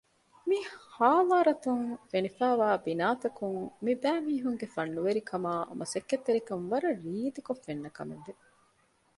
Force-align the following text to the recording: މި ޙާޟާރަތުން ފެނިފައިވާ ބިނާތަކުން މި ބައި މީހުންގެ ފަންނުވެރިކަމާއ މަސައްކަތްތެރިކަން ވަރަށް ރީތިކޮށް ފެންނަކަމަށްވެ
މި 0.47 0.57
ޙާޟާރަތުން 0.95 1.85
ފެނިފައިވާ 2.09 2.67
ބިނާތަކުން 2.85 3.61
މި 3.83 3.93
ބައި 4.03 4.21
މީހުންގެ 4.27 4.67
ފަންނުވެރިކަމާއ 4.75 5.61
މަސައްކަތްތެރިކަން 5.79 6.65
ވަރަށް 6.71 7.01
ރީތިކޮށް 7.05 7.63
ފެންނަކަމަށްވެ 7.65 8.33